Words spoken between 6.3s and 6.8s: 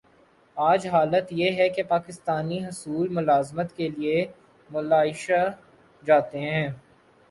ہیں۔